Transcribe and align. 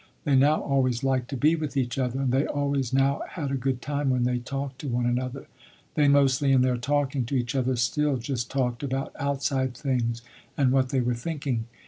They 0.23 0.35
now 0.35 0.59
always 0.61 1.03
liked 1.03 1.29
to 1.29 1.37
be 1.37 1.55
with 1.55 1.77
each 1.77 1.99
other, 1.99 2.21
and 2.21 2.31
they 2.31 2.47
always 2.47 2.91
now 2.91 3.21
had 3.33 3.51
a 3.51 3.53
good 3.53 3.83
time 3.83 4.09
when 4.09 4.23
they 4.23 4.39
talked 4.39 4.79
to 4.79 4.87
one 4.87 5.05
another. 5.05 5.45
They, 5.93 6.07
mostly 6.07 6.51
in 6.51 6.63
their 6.63 6.77
talking 6.77 7.23
to 7.25 7.35
each 7.37 7.53
other, 7.53 7.75
still 7.75 8.17
just 8.17 8.49
talked 8.49 8.81
about 8.81 9.13
outside 9.19 9.75
things 9.77 10.23
and 10.57 10.71
what 10.71 10.89
they 10.89 11.01
were 11.01 11.13
thinking. 11.13 11.65